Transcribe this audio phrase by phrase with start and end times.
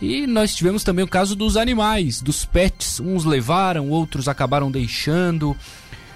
[0.00, 3.00] E nós tivemos também o caso dos animais, dos pets.
[3.00, 5.54] Uns levaram, outros acabaram deixando.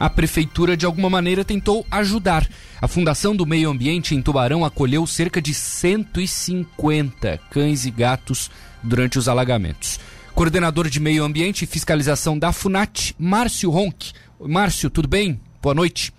[0.00, 2.48] A prefeitura, de alguma maneira, tentou ajudar.
[2.80, 8.50] A Fundação do Meio Ambiente em Tubarão acolheu cerca de 150 cães e gatos
[8.82, 10.00] durante os alagamentos.
[10.34, 14.12] Coordenador de Meio Ambiente e Fiscalização da FUNAT, Márcio Ronck.
[14.38, 15.40] Márcio, tudo bem?
[15.62, 16.12] Boa noite.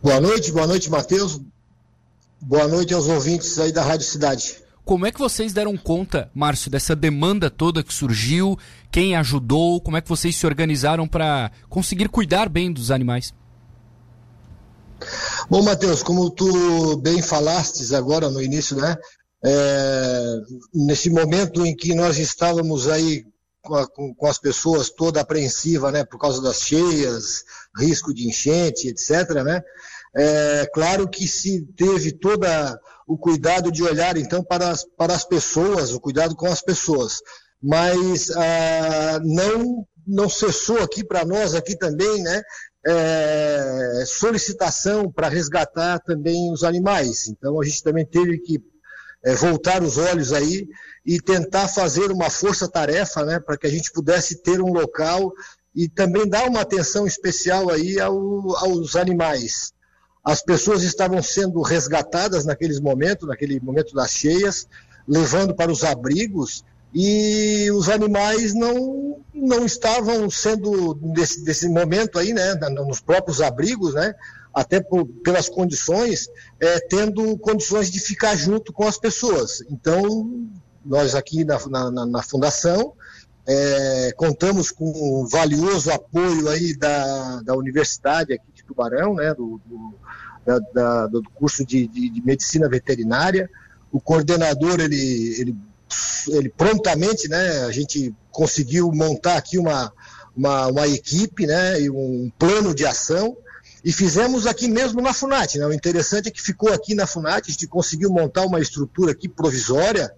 [0.00, 1.40] Boa noite, boa noite, Matheus.
[2.40, 4.61] Boa noite aos ouvintes aí da Rádio Cidade.
[4.84, 8.58] Como é que vocês deram conta, Márcio, dessa demanda toda que surgiu?
[8.90, 9.80] Quem ajudou?
[9.80, 13.32] Como é que vocês se organizaram para conseguir cuidar bem dos animais?
[15.48, 18.96] Bom, Matheus, como tu bem falastes agora no início, né?
[19.44, 20.36] É,
[20.72, 23.24] nesse momento em que nós estávamos aí
[23.60, 27.44] com, a, com, com, as pessoas toda apreensiva, né, por causa das cheias,
[27.76, 29.62] risco de enchente, etc., né?
[30.14, 32.46] É claro que se teve todo
[33.06, 37.20] o cuidado de olhar, então, para as, para as pessoas, o cuidado com as pessoas.
[37.62, 42.42] Mas ah, não, não cessou aqui para nós, aqui também, né?
[42.84, 47.28] É, solicitação para resgatar também os animais.
[47.28, 48.60] Então, a gente também teve que
[49.24, 50.66] é, voltar os olhos aí
[51.06, 55.32] e tentar fazer uma força-tarefa, né, para que a gente pudesse ter um local
[55.74, 58.16] e também dar uma atenção especial aí ao,
[58.56, 59.72] aos animais.
[60.24, 64.68] As pessoas estavam sendo resgatadas naqueles momentos, naquele momento das cheias,
[65.06, 72.54] levando para os abrigos e os animais não, não estavam sendo, desse momento aí, né,
[72.54, 74.14] nos próprios abrigos, né,
[74.54, 76.28] até por, pelas condições,
[76.60, 79.62] é, tendo condições de ficar junto com as pessoas.
[79.70, 80.46] Então,
[80.84, 81.58] nós aqui na,
[81.90, 82.92] na, na Fundação
[83.46, 89.94] é, contamos com um valioso apoio aí da, da Universidade aqui Tubarão, né, do, do
[90.44, 93.48] da, da, do curso de, de, de, medicina veterinária.
[93.90, 95.56] O coordenador, ele, ele,
[96.28, 99.92] ele prontamente, né, a gente conseguiu montar aqui uma,
[100.36, 103.36] uma, uma equipe, né, e um plano de ação,
[103.84, 105.58] e fizemos aqui mesmo na FUNAT.
[105.58, 105.66] Né?
[105.66, 109.28] O interessante é que ficou aqui na FUNAT, a gente conseguiu montar uma estrutura aqui
[109.28, 110.12] provisória,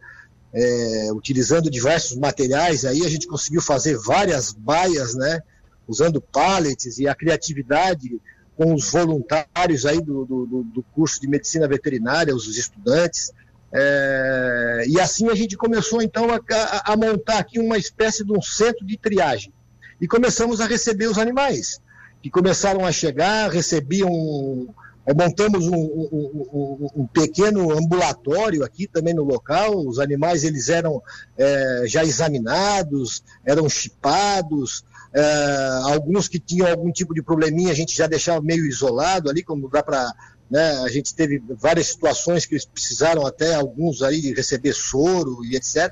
[0.52, 5.42] é, utilizando diversos materiais, aí a gente conseguiu fazer várias baias, né,
[5.88, 8.20] usando pallets e a criatividade
[8.56, 13.32] com os voluntários aí do, do, do curso de medicina veterinária, os estudantes.
[13.72, 18.32] É, e assim a gente começou então a, a, a, montar aqui uma espécie de
[18.32, 19.52] um centro de triagem.
[20.00, 21.80] E começamos a receber os animais,
[22.22, 24.68] que começaram a chegar, recebiam.
[25.12, 29.86] Montamos um, um, um, um, pequeno ambulatório aqui também no local.
[29.86, 31.02] Os animais eles eram
[31.36, 34.82] é, já examinados, eram chipados,
[35.14, 39.42] é, alguns que tinham algum tipo de probleminha a gente já deixava meio isolado ali,
[39.42, 40.12] como dá para.
[40.50, 45.56] Né, a gente teve várias situações que eles precisaram até alguns aí receber soro e
[45.56, 45.90] etc.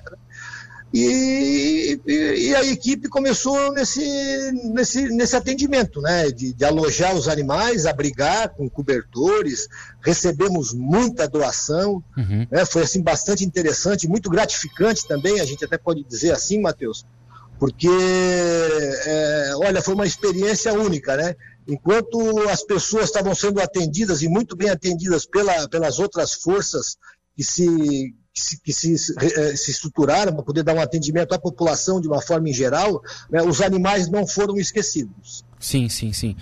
[0.93, 4.03] E, e, e, a equipe começou nesse,
[4.73, 6.31] nesse, nesse atendimento, né?
[6.31, 9.69] De, de, alojar os animais, abrigar com cobertores,
[10.03, 12.47] recebemos muita doação, uhum.
[12.51, 12.67] né?
[12.67, 17.07] foi assim bastante interessante, muito gratificante também, a gente até pode dizer assim, Matheus,
[17.59, 21.35] porque, é, olha, foi uma experiência única, né?
[21.67, 22.19] Enquanto
[22.51, 26.97] as pessoas estavam sendo atendidas e muito bem atendidas pela, pelas outras forças
[27.37, 32.01] que se se, que se, eh, se, estruturaram para poder dar um atendimento à população
[32.01, 35.45] de uma forma em geral, né, os animais não foram esquecidos.
[35.59, 36.37] Sim, sim, sim.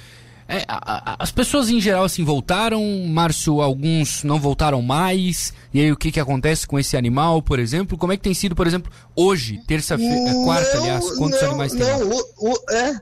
[0.47, 5.53] É, a, a, as pessoas em geral assim voltaram, Márcio, alguns não voltaram mais.
[5.73, 7.97] E aí o que, que acontece com esse animal, por exemplo?
[7.97, 11.73] Como é que tem sido, por exemplo, hoje, terça-feira, é, quarta, aliás, quantos não, animais
[11.73, 11.81] tem?
[11.81, 13.01] Não, o, o, é,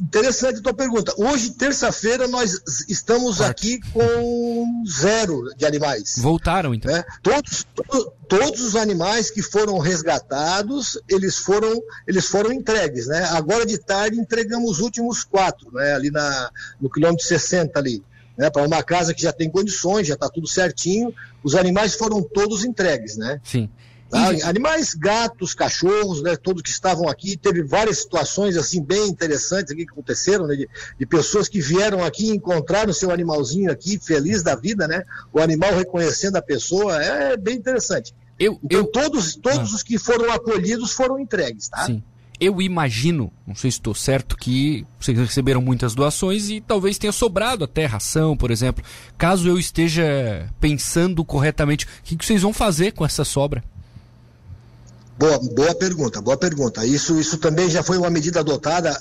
[0.00, 1.14] Interessante a tua pergunta.
[1.16, 6.14] Hoje, terça-feira, nós estamos aqui com zero de animais.
[6.18, 6.92] Voltaram, então?
[6.92, 7.04] Né?
[7.22, 7.66] Todos,
[8.28, 13.06] todos os animais que foram resgatados, eles foram, eles foram entregues.
[13.06, 13.24] Né?
[13.30, 15.94] Agora de tarde entregamos os últimos quatro, né?
[15.94, 18.02] ali na, no quilômetro 60 ali.
[18.34, 21.14] Né, para uma casa que já tem condições, já está tudo certinho,
[21.44, 23.38] os animais foram todos entregues, né?
[23.44, 23.68] Sim.
[24.12, 24.28] Tá?
[24.46, 27.34] Animais, gatos, cachorros, né, todos que estavam aqui.
[27.34, 32.04] Teve várias situações assim bem interessantes aqui que aconteceram, né, de, de, pessoas que vieram
[32.04, 35.02] aqui e encontraram seu animalzinho aqui, feliz da vida, né?
[35.32, 38.14] O animal reconhecendo a pessoa, é, é bem interessante.
[38.38, 38.86] Eu, então, eu...
[38.86, 39.76] todos, todos ah.
[39.76, 41.86] os que foram acolhidos foram entregues, tá?
[41.86, 42.02] Sim.
[42.38, 47.12] Eu imagino, não sei se estou certo, que vocês receberam muitas doações e talvez tenha
[47.12, 48.84] sobrado até ração, por exemplo.
[49.16, 53.64] Caso eu esteja pensando corretamente, o que vocês vão fazer com essa sobra?
[55.18, 56.84] Boa, boa pergunta, boa pergunta.
[56.84, 58.98] Isso, isso também já foi uma medida adotada.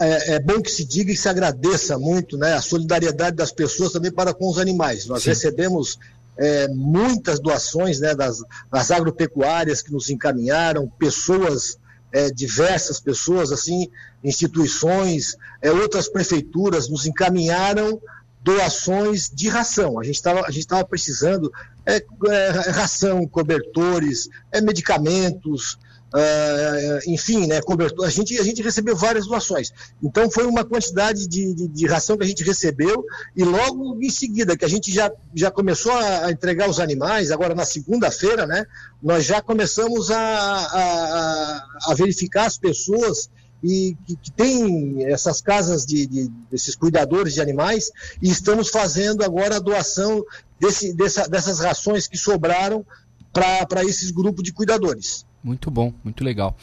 [0.00, 3.92] É, é, bom que se diga e se agradeça muito né, a solidariedade das pessoas
[3.92, 5.06] também para com os animais.
[5.06, 5.30] Nós Sim.
[5.30, 5.98] recebemos
[6.36, 11.78] é, muitas doações né, das, das agropecuárias que nos encaminharam, pessoas,
[12.12, 13.88] é, diversas pessoas, assim,
[14.22, 18.00] instituições, é, outras prefeituras nos encaminharam
[18.42, 19.98] doações de ração.
[19.98, 20.16] A gente
[20.58, 21.52] estava precisando
[21.88, 28.96] é, é, ração, cobertores, é, medicamentos, Uh, enfim, né, cobertor, a gente, a gente recebeu
[28.96, 29.70] várias doações.
[30.02, 33.04] Então foi uma quantidade de, de, de, ração que a gente recebeu
[33.36, 37.30] e logo em seguida que a gente já, já começou a, a entregar os animais,
[37.30, 38.64] agora na segunda-feira, né,
[39.02, 43.28] nós já começamos a, a, a verificar as pessoas
[43.62, 47.90] e que, que tem essas casas de, de, desses cuidadores de animais
[48.22, 50.24] e estamos fazendo agora a doação
[50.60, 52.84] desse, dessa, dessas rações que sobraram
[53.32, 55.24] para esses grupos de cuidadores.
[55.42, 56.56] Muito bom, muito legal.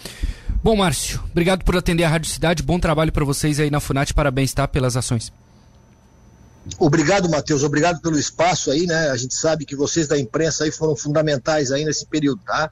[0.64, 2.64] Bom, Márcio, obrigado por atender a Rádio Cidade.
[2.64, 4.14] Bom trabalho para vocês aí na Funat.
[4.14, 4.68] Parabéns, tá?
[4.68, 5.32] Pelas ações.
[6.80, 7.64] Obrigado, Matheus.
[7.64, 9.10] Obrigado pelo espaço aí, né?
[9.12, 12.72] A gente sabe que vocês da imprensa aí foram fundamentais aí nesse período, tá?